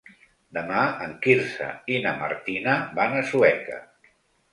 Demà 0.57 0.85
en 1.07 1.11
Quirze 1.25 1.67
i 1.97 1.99
na 2.05 2.13
Martina 2.21 2.73
van 3.01 3.15
a 3.19 3.23
Sueca. 3.33 3.79